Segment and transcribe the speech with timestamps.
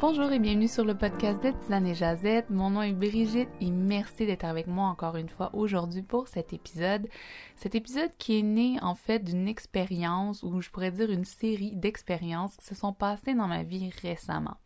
[0.00, 2.50] Bonjour et bienvenue sur le podcast de Tisane et Jazette.
[2.50, 6.52] Mon nom est Brigitte et merci d'être avec moi encore une fois aujourd'hui pour cet
[6.52, 7.08] épisode.
[7.56, 11.74] Cet épisode qui est né en fait d'une expérience ou je pourrais dire une série
[11.74, 14.58] d'expériences qui se sont passées dans ma vie récemment.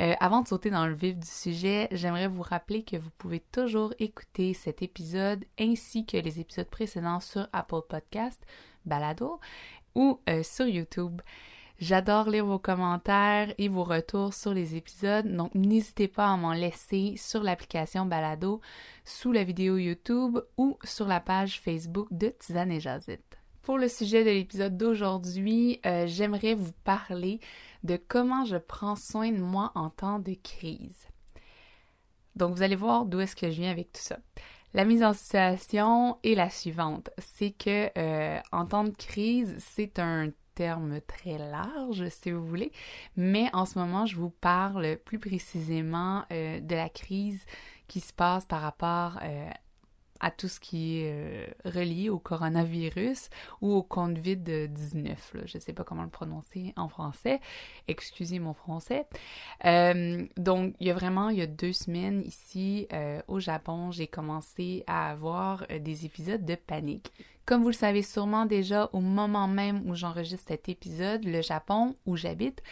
[0.00, 3.40] Euh, avant de sauter dans le vif du sujet, j'aimerais vous rappeler que vous pouvez
[3.40, 8.42] toujours écouter cet épisode ainsi que les épisodes précédents sur Apple Podcast,
[8.86, 9.40] Balado
[9.94, 11.20] ou euh, sur YouTube.
[11.78, 16.52] J'adore lire vos commentaires et vos retours sur les épisodes, donc n'hésitez pas à m'en
[16.52, 18.60] laisser sur l'application Balado,
[19.04, 23.38] sous la vidéo YouTube ou sur la page Facebook de Tisane et Jazette.
[23.62, 27.38] Pour le sujet de l'épisode d'aujourd'hui, euh, j'aimerais vous parler
[27.84, 31.06] de comment je prends soin de moi en temps de crise.
[32.34, 34.18] Donc vous allez voir d'où est-ce que je viens avec tout ça.
[34.74, 40.00] La mise en situation est la suivante, c'est que euh, en temps de crise, c'est
[40.00, 42.72] un terme très large, si vous voulez,
[43.16, 47.46] mais en ce moment, je vous parle plus précisément euh, de la crise
[47.86, 49.48] qui se passe par rapport euh,
[50.18, 55.14] à tout ce qui est euh, relié au coronavirus ou au COVID-19.
[55.44, 57.38] Je ne sais pas comment le prononcer en français.
[57.86, 59.06] Excusez mon français.
[59.62, 62.88] Donc, il y a vraiment, il y a deux semaines ici
[63.28, 67.12] au Japon, j'ai commencé à avoir des épisodes de panique.
[67.48, 71.96] Comme vous le savez sûrement déjà, au moment même où j'enregistre cet épisode, le Japon,
[72.04, 72.62] où j'habite,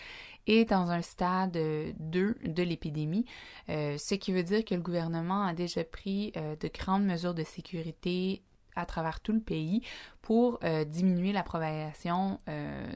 [0.46, 1.56] est dans un stade
[1.98, 3.24] 2 de l'épidémie,
[3.70, 7.32] euh, ce qui veut dire que le gouvernement a déjà pris euh, de grandes mesures
[7.32, 8.42] de sécurité
[8.77, 9.82] à travers tout le pays
[10.22, 12.41] pour euh, diminuer la propagation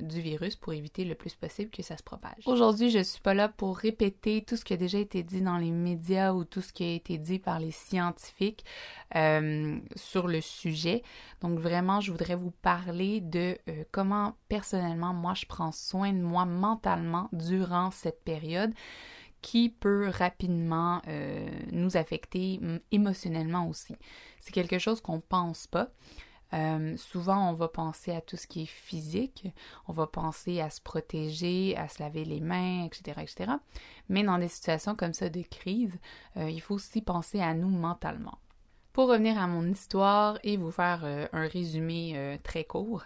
[0.00, 2.42] du virus pour éviter le plus possible que ça se propage.
[2.46, 5.58] Aujourd'hui, je suis pas là pour répéter tout ce qui a déjà été dit dans
[5.58, 8.64] les médias ou tout ce qui a été dit par les scientifiques
[9.96, 11.02] sur le sujet.
[11.40, 13.56] Donc vraiment, je voudrais vous parler de
[13.92, 18.72] comment personnellement moi je prends soin de moi mentalement durant cette période
[19.42, 23.94] qui peut rapidement euh, nous affecter émotionnellement aussi.
[24.40, 25.88] C'est quelque chose qu'on pense pas.
[26.52, 29.46] Euh, souvent, on va penser à tout ce qui est physique,
[29.86, 33.52] on va penser à se protéger, à se laver les mains, etc., etc.
[34.08, 35.96] Mais dans des situations comme ça de crise,
[36.36, 38.38] euh, il faut aussi penser à nous mentalement.
[38.92, 43.04] Pour revenir à mon histoire et vous faire un résumé très court,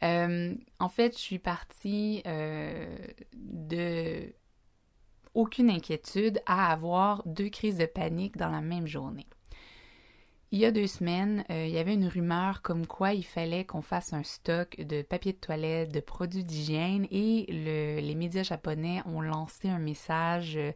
[0.00, 2.22] en fait, je suis partie
[3.34, 4.32] de
[5.34, 9.26] aucune inquiétude à avoir deux crises de panique dans la même journée.
[10.54, 13.64] Il y a deux semaines, euh, il y avait une rumeur comme quoi il fallait
[13.64, 19.02] qu'on fasse un stock de papier de toilette, de produits d'hygiène et les médias japonais
[19.04, 20.70] ont lancé un message euh,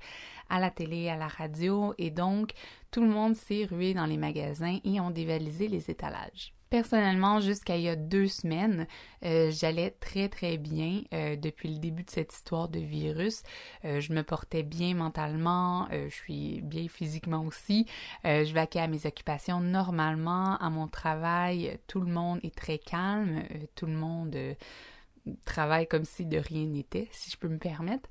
[0.48, 2.52] à la télé, à la radio et donc
[2.90, 6.54] tout le monde s'est rué dans les magasins et ont dévalisé les étalages.
[6.70, 8.86] Personnellement, jusqu'à il y a deux semaines,
[9.24, 13.42] euh, j'allais très très bien euh, depuis le début de cette histoire de virus.
[13.86, 17.86] Euh, je me portais bien mentalement, je suis bien physiquement aussi.
[18.24, 21.78] je vaquais à mes occupations normalement, à mon travail.
[21.86, 23.42] Tout le monde est très calme,
[23.74, 24.36] tout le monde
[25.46, 28.08] travaille comme si de rien n'était, si je peux me permettre.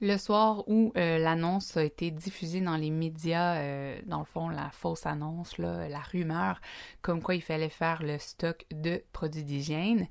[0.00, 4.48] Le soir où euh, l'annonce a été diffusée dans les médias, euh, dans le fond,
[4.48, 6.60] la fausse annonce, la rumeur,
[7.00, 10.08] comme quoi il fallait faire le stock de produits d'hygiène,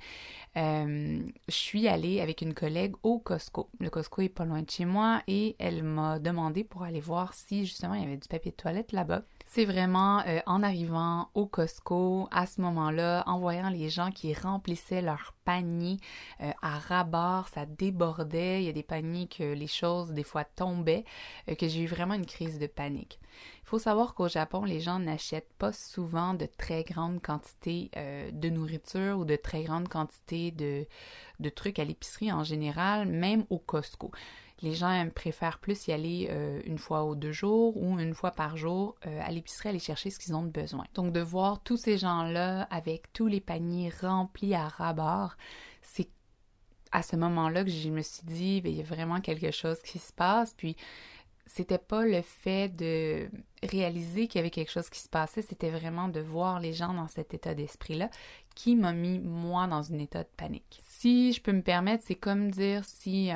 [0.56, 3.70] euh, je suis allée avec une collègue au Costco.
[3.80, 7.34] Le Costco est pas loin de chez moi et elle m'a demandé pour aller voir
[7.34, 9.24] si justement il y avait du papier de toilette là-bas.
[9.56, 14.34] C'est vraiment euh, en arrivant au Costco, à ce moment-là, en voyant les gens qui
[14.34, 16.00] remplissaient leurs paniers
[16.42, 20.44] euh, à ras ça débordait, il y a des paniers que les choses des fois
[20.44, 21.06] tombaient,
[21.50, 23.20] euh, que j'ai eu vraiment une crise de panique.
[23.62, 27.92] Il faut savoir qu'au Japon, les gens n'achètent pas souvent de très grandes quantités
[28.32, 33.60] de nourriture ou de très grandes quantités de trucs à l'épicerie en général, même au
[33.60, 34.12] Costco.
[34.64, 38.32] Les gens préfèrent plus y aller euh, une fois ou deux jours ou une fois
[38.32, 40.86] par jour euh, à l'épicerie aller chercher ce qu'ils ont besoin.
[40.96, 45.36] Donc de voir tous ces gens-là avec tous les paniers remplis à ras
[45.82, 46.10] c'est
[46.94, 49.82] à ce moment-là que je me suis dit, ben, il y a vraiment quelque chose
[49.82, 50.54] qui se passe.
[50.56, 50.78] Puis
[51.46, 53.30] c'était pas le fait de
[53.64, 56.94] réaliser qu'il y avait quelque chose qui se passait, c'était vraiment de voir les gens
[56.94, 58.10] dans cet état d'esprit-là
[58.56, 60.82] qui m'a mis moi dans un état de panique.
[61.04, 63.30] Si je peux me permettre, c'est comme dire si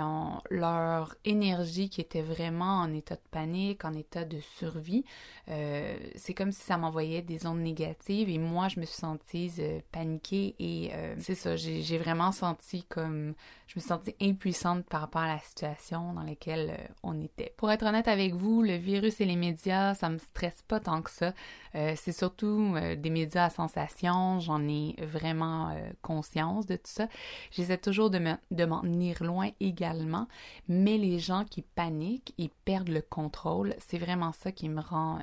[0.50, 5.04] leur énergie qui était vraiment en état de panique, en état de survie,
[5.50, 9.52] euh, c'est comme si ça m'envoyait des ondes négatives et moi je me suis sentie
[9.60, 13.34] euh, paniquée et euh, c'est ça, j'ai vraiment senti comme
[13.68, 17.54] je me suis sentie impuissante par rapport à la situation dans laquelle euh, on était.
[17.58, 21.02] Pour être honnête avec vous, le virus et les médias, ça me stresse pas tant
[21.02, 21.34] que ça.
[21.76, 27.10] Euh, c'est surtout euh, des médias à sensation, j'en ai vraiment conscience de tout ça.
[27.52, 28.20] J'essaie toujours de,
[28.52, 30.28] de m'en tenir loin également,
[30.70, 35.20] mais les gens qui paniquent, ils perdent le contrôle, c'est vraiment ça qui me rend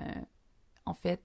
[0.86, 1.22] en fait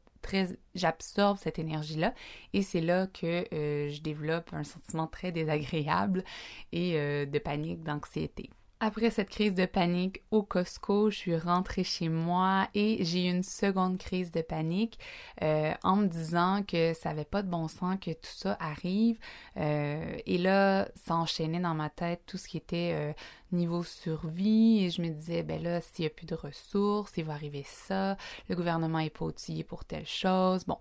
[0.75, 2.13] j'absorbe cette énergie là
[2.53, 6.23] et c'est là que euh, je développe un sentiment très désagréable
[6.71, 8.49] et euh, de panique d'anxiété
[8.81, 13.29] après cette crise de panique au Costco, je suis rentrée chez moi et j'ai eu
[13.29, 14.97] une seconde crise de panique
[15.41, 19.19] euh, en me disant que ça n'avait pas de bon sens que tout ça arrive.
[19.57, 23.13] Euh, et là, ça enchaînait dans ma tête tout ce qui était euh,
[23.51, 27.25] niveau survie et je me disais, ben là, s'il n'y a plus de ressources, il
[27.25, 28.15] va arriver ça,
[28.47, 30.63] le gouvernement n'est pas outillé pour telle chose.
[30.65, 30.77] Bon,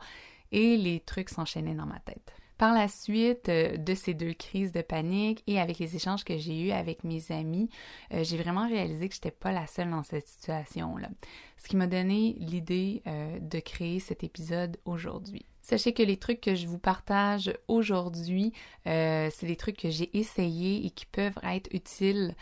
[0.52, 2.32] et les trucs s'enchaînaient dans ma tête.
[2.58, 6.36] Par la suite euh, de ces deux crises de panique et avec les échanges que
[6.36, 7.70] j'ai eus avec mes amis,
[8.12, 11.08] euh, j'ai vraiment réalisé que je n'étais pas la seule dans cette situation-là.
[11.56, 15.46] Ce qui m'a donné l'idée euh, de créer cet épisode aujourd'hui.
[15.62, 18.54] Sachez que les trucs que je vous partage aujourd'hui,
[18.86, 22.34] c'est des trucs que j'ai essayés et qui peuvent être utiles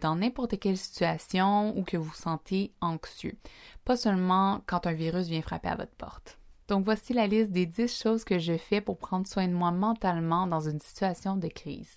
[0.00, 3.36] dans n'importe quelle situation ou que vous sentez anxieux.
[3.84, 6.38] Pas seulement quand un virus vient frapper à votre porte.
[6.68, 9.70] Donc voici la liste des 10 choses que je fais pour prendre soin de moi
[9.70, 11.94] mentalement dans une situation de crise.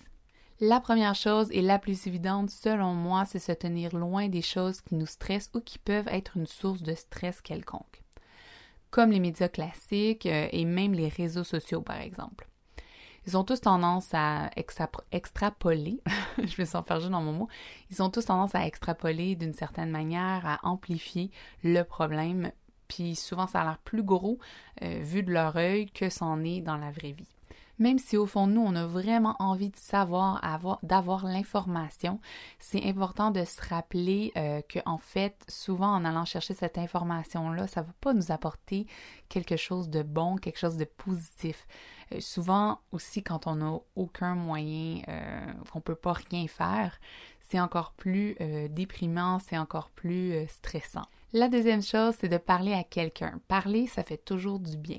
[0.62, 4.82] La première chose et la plus évidente selon moi, c'est se tenir loin des choses
[4.82, 8.02] qui nous stressent ou qui peuvent être une source de stress quelconque,
[8.90, 12.46] comme les médias classiques euh, et même les réseaux sociaux par exemple.
[13.26, 14.50] Ils ont tous tendance à
[15.10, 16.00] extrapoler,
[16.38, 17.48] je vais s'en faire juste dans mon mot,
[17.90, 21.30] ils ont tous tendance à extrapoler d'une certaine manière, à amplifier
[21.64, 22.52] le problème
[22.90, 24.38] puis souvent ça a l'air plus gros
[24.82, 27.28] euh, vu de leur œil que c'en est dans la vraie vie.
[27.78, 30.42] Même si au fond de nous, on a vraiment envie de savoir,
[30.82, 32.20] d'avoir l'information,
[32.58, 37.68] c'est important de se rappeler euh, que en fait, souvent en allant chercher cette information-là,
[37.68, 38.86] ça ne va pas nous apporter
[39.30, 41.66] quelque chose de bon, quelque chose de positif.
[42.12, 45.00] Euh, souvent aussi, quand on n'a aucun moyen,
[45.72, 47.00] qu'on ne peut pas rien faire,
[47.48, 48.36] c'est encore plus
[48.68, 51.06] déprimant, c'est encore plus stressant.
[51.32, 53.40] La deuxième chose, c'est de parler à quelqu'un.
[53.46, 54.98] Parler, ça fait toujours du bien.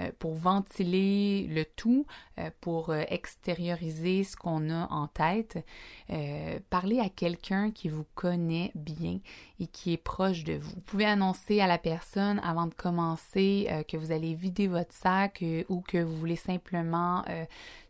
[0.00, 2.06] Euh, pour ventiler le tout,
[2.38, 5.58] euh, pour euh, extérioriser ce qu'on a en tête,
[6.70, 9.18] parler à quelqu'un qui vous connaît bien
[9.60, 10.70] et qui est proche de vous.
[10.70, 15.44] Vous pouvez annoncer à la personne avant de commencer que vous allez vider votre sac
[15.68, 17.24] ou que vous voulez simplement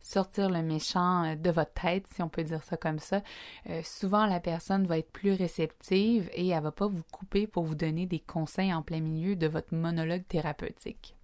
[0.08, 3.22] sortir le méchant de votre tête, si on peut dire ça comme ça.
[3.82, 7.74] souvent, la personne va être plus réceptive et elle va pas vous couper pour vous
[7.74, 11.14] donner des conseils en plein milieu de votre monologue thérapeutique.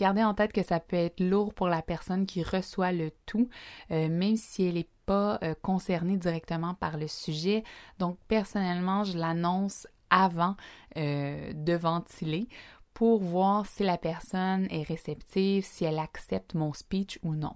[0.00, 3.50] Gardez en tête que ça peut être lourd pour la personne qui reçoit le tout,
[3.90, 7.64] euh, même si elle n'est pas euh, concernée directement par le sujet.
[7.98, 10.56] Donc, personnellement, je l'annonce avant
[10.96, 12.48] euh, de ventiler
[12.94, 17.54] pour voir si la personne est réceptive, si elle accepte mon speech ou non.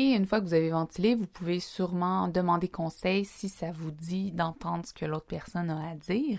[0.00, 3.90] Et une fois que vous avez ventilé, vous pouvez sûrement demander conseil si ça vous
[3.90, 6.38] dit d'entendre ce que l'autre personne a à dire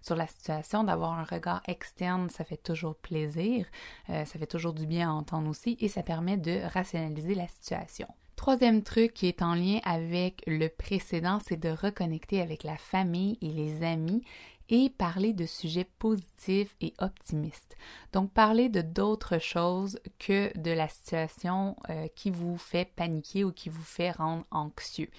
[0.00, 3.66] sur la situation, d'avoir un regard externe, ça fait toujours plaisir,
[4.10, 7.48] euh, ça fait toujours du bien à entendre aussi et ça permet de rationaliser la
[7.48, 8.06] situation.
[8.36, 13.38] Troisième truc qui est en lien avec le précédent, c'est de reconnecter avec la famille
[13.42, 14.22] et les amis
[14.70, 17.76] et parler de sujets positifs et optimistes.
[18.12, 23.52] Donc parler de d'autres choses que de la situation euh, qui vous fait paniquer ou
[23.52, 25.10] qui vous fait rendre anxieux.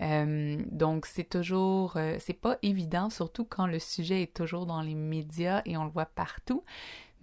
[0.00, 4.82] Euh, donc c'est toujours, euh, c'est pas évident, surtout quand le sujet est toujours dans
[4.82, 6.62] les médias et on le voit partout.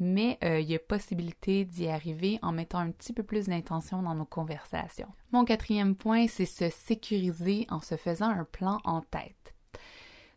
[0.01, 4.15] Mais il y a possibilité d'y arriver en mettant un petit peu plus d'intention dans
[4.15, 5.09] nos conversations.
[5.33, 9.53] Mon quatrième point, c'est se sécuriser en se faisant un plan en tête.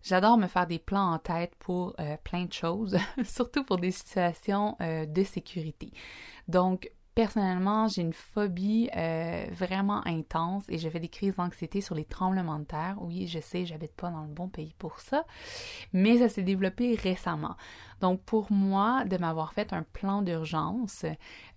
[0.02, 3.92] J'adore me faire des plans en tête pour euh, plein de choses, surtout pour des
[3.92, 5.92] situations euh, de sécurité.
[6.49, 11.95] Donc, Personnellement, j'ai une phobie euh, vraiment intense et je fais des crises d'anxiété sur
[11.95, 12.97] les tremblements de terre.
[13.02, 15.26] Oui, je sais, j'habite pas dans le bon pays pour ça,
[15.92, 17.57] mais ça s'est développé récemment.
[18.00, 21.04] Donc pour moi, de m'avoir fait un plan d'urgence,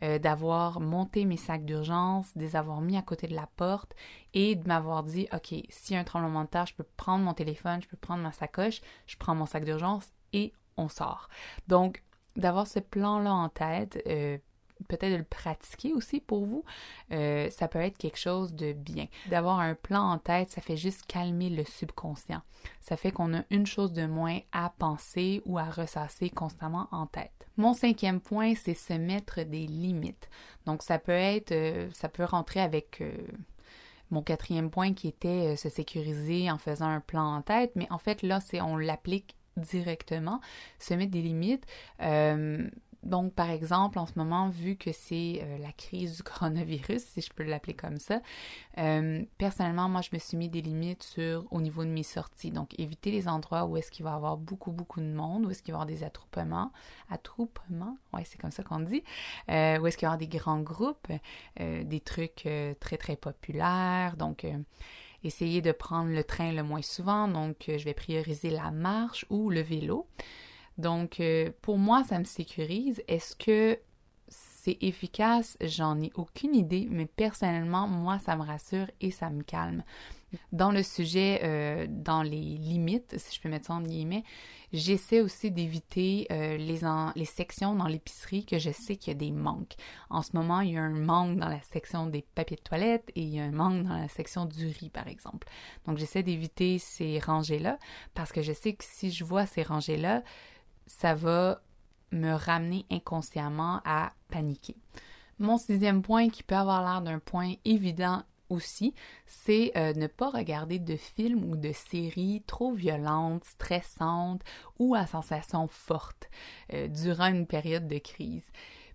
[0.03, 3.95] euh, d'avoir monté mes sacs d'urgence, de les avoir mis à côté de la porte
[4.33, 7.81] et de m'avoir dit, OK, a un tremblement de terre, je peux prendre mon téléphone,
[7.81, 11.29] je peux prendre ma sacoche, je prends mon sac d'urgence et on sort.
[11.69, 12.03] Donc
[12.35, 14.37] d'avoir ce plan-là en tête, euh,
[14.87, 16.63] peut-être de le pratiquer aussi pour vous,
[17.11, 19.07] euh, ça peut être quelque chose de bien.
[19.29, 22.41] D'avoir un plan en tête, ça fait juste calmer le subconscient.
[22.81, 27.05] Ça fait qu'on a une chose de moins à penser ou à ressasser constamment en
[27.05, 27.31] tête.
[27.57, 30.29] Mon cinquième point, c'est se mettre des limites.
[30.65, 33.15] Donc ça peut être, euh, ça peut rentrer avec euh,
[34.11, 37.97] mon quatrième point qui était se sécuriser en faisant un plan en tête, mais en
[37.97, 40.41] fait là, c'est on l'applique directement,
[40.79, 41.65] se mettre des limites.
[43.05, 47.21] Donc, par exemple, en ce moment, vu que c'est euh, la crise du coronavirus, si
[47.21, 48.19] je peux l'appeler comme ça,
[48.79, 52.49] euh, personnellement, moi, je me suis mis des limites sur au niveau de mes sorties.
[52.49, 55.51] Donc, éviter les endroits où est-ce qu'il va y avoir beaucoup, beaucoup de monde, où
[55.51, 56.71] est-ce qu'il va y avoir des attroupements.
[57.11, 59.03] Attroupements, ouais, c'est comme ça qu'on dit.
[59.49, 61.07] Euh, où est-ce qu'il va y avoir des grands groupes,
[61.59, 62.47] des trucs
[62.79, 64.17] très, très populaires.
[64.17, 64.45] Donc,
[65.23, 67.27] essayer de prendre le train le moins souvent.
[67.27, 70.07] Donc, je vais prioriser la marche ou le vélo.
[70.77, 73.01] Donc, euh, pour moi, ça me sécurise.
[73.07, 73.79] Est-ce que
[74.27, 75.57] c'est efficace?
[75.61, 79.83] J'en ai aucune idée, mais personnellement, moi, ça me rassure et ça me calme.
[80.51, 84.23] Dans le sujet, euh, dans les limites, si je peux mettre ça en guillemets,
[84.73, 86.81] j'essaie aussi d'éviter euh, les,
[87.15, 89.75] les sections dans l'épicerie que je sais qu'il y a des manques.
[90.09, 93.09] En ce moment, il y a un manque dans la section des papiers de toilette
[93.15, 95.47] et il y a un manque dans la section du riz, par exemple.
[95.85, 97.77] Donc, j'essaie d'éviter ces rangées-là
[98.13, 100.21] parce que je sais que si je vois ces rangées-là,
[100.87, 101.61] ça va
[102.11, 104.75] me ramener inconsciemment à paniquer.
[105.39, 108.93] Mon sixième point, qui peut avoir l'air d'un point évident aussi,
[109.25, 114.41] c'est euh, ne pas regarder de films ou de séries trop violentes, stressantes
[114.79, 116.29] ou à sensations fortes
[116.73, 118.45] euh, durant une période de crise.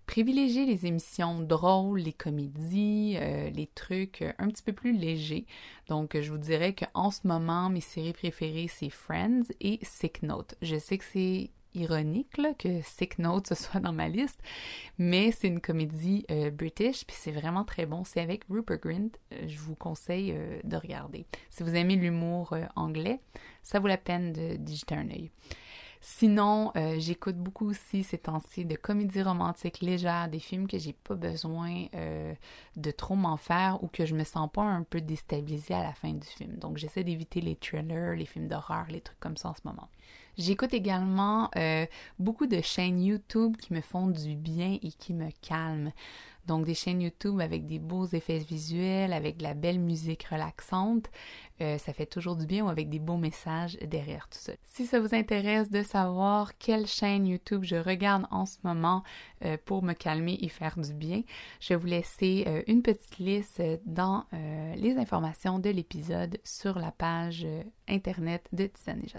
[0.07, 5.45] Privilégier les émissions drôles, les comédies, euh, les trucs un petit peu plus légers.
[5.87, 10.55] Donc, je vous dirais qu'en ce moment, mes séries préférées, c'est Friends et Sick Note.
[10.61, 14.39] Je sais que c'est ironique que Sick Note soit dans ma liste,
[14.97, 18.03] mais c'est une comédie euh, british, puis c'est vraiment très bon.
[18.03, 21.25] C'est avec Rupert Grint, euh, je vous conseille euh, de regarder.
[21.49, 23.19] Si vous aimez l'humour anglais,
[23.63, 25.31] ça vaut la peine d'y jeter un œil.
[26.01, 31.15] Sinon, j'écoute beaucoup aussi ces temps-ci de comédies romantiques légères, des films que j'ai pas
[31.15, 31.85] besoin
[32.75, 35.93] de trop m'en faire ou que je me sens pas un peu déstabilisée à la
[35.93, 36.57] fin du film.
[36.57, 39.89] Donc j'essaie d'éviter les thrillers, les films d'horreur, les trucs comme ça en ce moment.
[40.37, 41.85] J'écoute également euh,
[42.17, 45.91] beaucoup de chaînes YouTube qui me font du bien et qui me calment.
[46.47, 51.09] Donc des chaînes YouTube avec des beaux effets visuels, avec de la belle musique relaxante.
[51.61, 54.53] Euh, ça fait toujours du bien ou avec des beaux messages derrière tout ça.
[54.63, 59.03] Si ça vous intéresse de savoir quelle chaîne YouTube je regarde en ce moment
[59.43, 61.21] euh, pour me calmer et faire du bien,
[61.59, 64.25] je vais vous laisser une petite liste dans
[64.75, 67.45] les informations de l'épisode sur la page
[67.87, 69.09] internet de Tisane et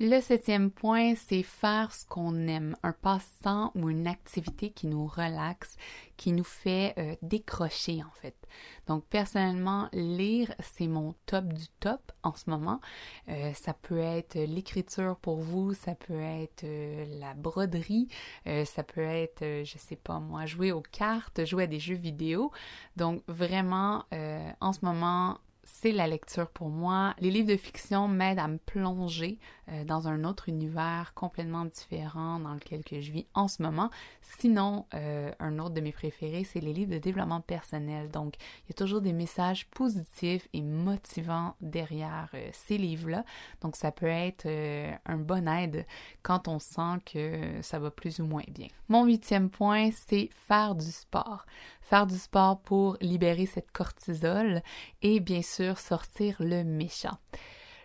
[0.00, 5.06] le septième point, c'est faire ce qu'on aime, un passe-temps ou une activité qui nous
[5.06, 5.76] relaxe,
[6.16, 8.34] qui nous fait euh, décrocher en fait.
[8.86, 12.80] Donc personnellement, lire, c'est mon top du top en ce moment.
[13.28, 18.08] Euh, ça peut être l'écriture pour vous, ça peut être euh, la broderie,
[18.64, 22.52] ça peut être, je sais pas moi, jouer aux cartes, jouer à des jeux vidéo.
[22.96, 24.04] Donc vraiment,
[24.60, 25.38] en ce moment,
[25.74, 27.14] c'est la lecture pour moi.
[27.18, 32.38] Les livres de fiction m'aident à me plonger euh, dans un autre univers complètement différent
[32.38, 33.90] dans lequel que je vis en ce moment.
[34.38, 38.08] Sinon, euh, un autre de mes préférés, c'est les livres de développement personnel.
[38.08, 43.24] Donc, il y a toujours des messages positifs et motivants derrière euh, ces livres-là.
[43.60, 44.46] Donc, ça peut être
[45.06, 45.86] un bon aide
[46.22, 48.68] quand on sent que ça va plus ou moins bien.
[48.88, 51.46] Mon huitième point, c'est faire du sport.
[51.84, 54.62] Faire du sport pour libérer cette cortisol
[55.02, 57.18] et bien sûr sortir le méchant.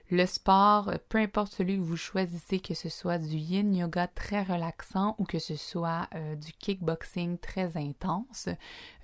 [0.10, 4.41] Le sport, peu importe celui que vous choisissez, que ce soit du yin yoga très
[4.41, 8.50] relaxant ou que ce soit euh, du kickboxing très intense,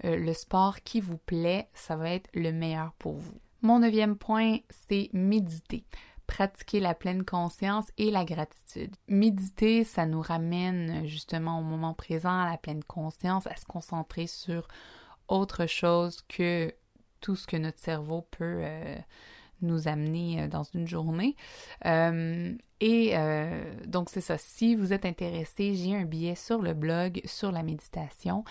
[0.04, 3.40] euh, le sport qui vous plaît, ça va être le meilleur pour vous.
[3.62, 5.84] Mon neuvième point, c'est méditer
[6.28, 8.96] pratiquer la pleine conscience et la gratitude.
[9.08, 14.28] Méditer, ça nous ramène justement au moment présent, à la pleine conscience, à se concentrer
[14.28, 14.68] sur
[15.28, 16.74] autre chose que
[17.22, 18.98] tout ce que notre cerveau peut euh,
[19.62, 21.36] nous amener euh, dans une journée.
[21.86, 26.74] Euh, et euh, donc c'est ça, si vous êtes intéressé, j'ai un billet sur le
[26.74, 28.44] blog sur la méditation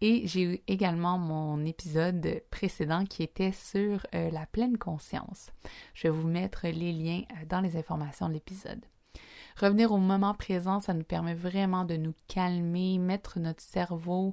[0.00, 5.50] et j'ai également mon épisode précédent qui était sur la pleine conscience.
[5.92, 8.80] Je vais vous mettre les liens dans les informations de l'épisode.
[9.58, 14.32] Revenir au moment présent, ça nous permet vraiment de nous calmer, mettre notre cerveau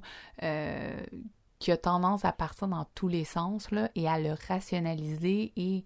[1.59, 5.83] qui a tendance à partir dans tous les sens là, et à le rationaliser et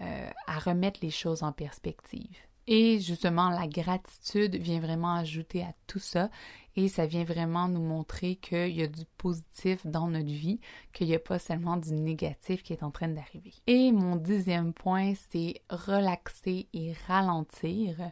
[0.00, 2.36] euh, à remettre les choses en perspective.
[2.66, 6.30] Et justement, la gratitude vient vraiment ajouter à tout ça
[6.76, 10.60] et ça vient vraiment nous montrer qu'il y a du positif dans notre vie,
[10.92, 13.52] qu'il n'y a pas seulement du négatif qui est en train d'arriver.
[13.66, 18.10] Et mon dixième point, c'est relaxer et ralentir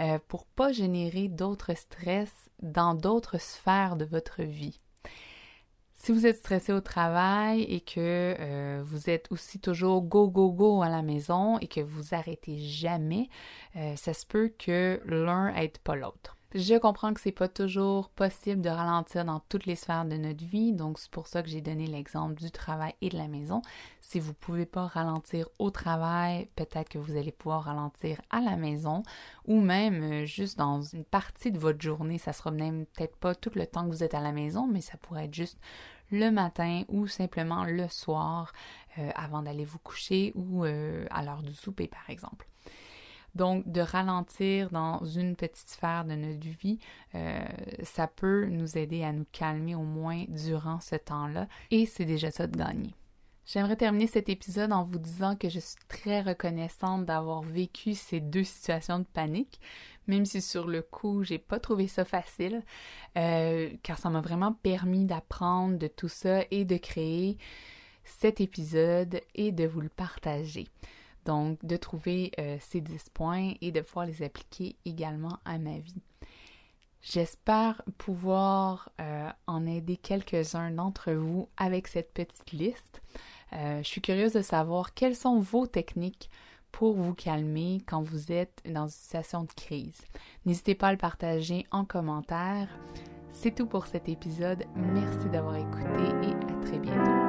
[0.00, 4.80] euh, pour pas générer d'autres stress dans d'autres sphères de votre vie.
[6.04, 10.52] Si vous êtes stressé au travail et que euh, vous êtes aussi toujours go, go,
[10.52, 13.30] go à la maison et que vous arrêtez jamais,
[13.76, 16.36] euh, ça se peut que l'un aide pas l'autre.
[16.54, 20.44] Je comprends que c'est pas toujours possible de ralentir dans toutes les sphères de notre
[20.44, 23.60] vie, donc c'est pour ça que j'ai donné l'exemple du travail et de la maison.
[24.00, 28.56] Si vous pouvez pas ralentir au travail, peut-être que vous allez pouvoir ralentir à la
[28.56, 29.02] maison
[29.46, 32.18] ou même euh, juste dans une partie de votre journée.
[32.18, 34.80] Ça sera même peut-être pas tout le temps que vous êtes à la maison, mais
[34.80, 35.58] ça pourrait être juste
[36.14, 38.52] le matin ou simplement le soir
[38.98, 42.48] euh, avant d'aller vous coucher ou euh, à l'heure du souper par exemple.
[43.34, 46.78] Donc, de ralentir dans une petite sphère de notre vie,
[47.16, 47.44] euh,
[47.82, 52.30] ça peut nous aider à nous calmer au moins durant ce temps-là et c'est déjà
[52.30, 52.94] ça de gagner.
[53.46, 58.20] J'aimerais terminer cet épisode en vous disant que je suis très reconnaissante d'avoir vécu ces
[58.20, 59.60] deux situations de panique,
[60.06, 62.62] même si sur le coup, j'ai pas trouvé ça facile,
[63.18, 67.36] euh, car ça m'a vraiment permis d'apprendre de tout ça et de créer
[68.04, 70.66] cet épisode et de vous le partager.
[71.26, 75.78] Donc, de trouver euh, ces 10 points et de pouvoir les appliquer également à ma
[75.78, 76.02] vie.
[77.02, 83.02] J'espère pouvoir euh, en aider quelques-uns d'entre vous avec cette petite liste.
[83.52, 86.30] Euh, je suis curieuse de savoir quelles sont vos techniques
[86.72, 90.00] pour vous calmer quand vous êtes dans une situation de crise.
[90.44, 92.68] N'hésitez pas à le partager en commentaire.
[93.30, 94.64] C'est tout pour cet épisode.
[94.74, 97.23] Merci d'avoir écouté et à très bientôt.